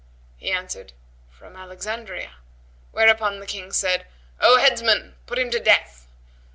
[0.37, 0.93] He answered,
[1.29, 2.31] "From Alexandria;"
[2.91, 4.07] whereupon the King said,
[4.39, 6.07] "O headsman, put him to death."